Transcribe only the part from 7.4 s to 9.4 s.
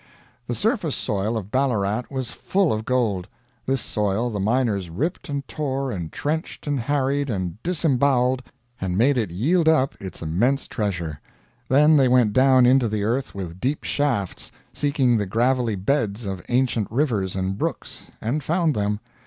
disembowled, and made it